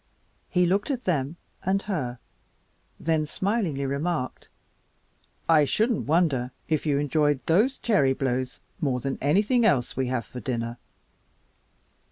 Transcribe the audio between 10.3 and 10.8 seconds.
dinner."